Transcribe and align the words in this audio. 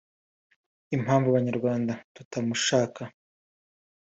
Impamvu 0.95 1.27
abanyarwanda 1.29 1.91
tutamushaka 2.15 3.01